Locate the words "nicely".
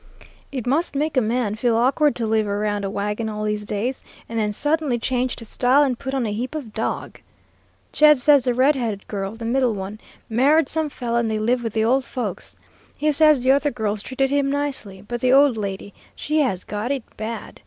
14.49-15.03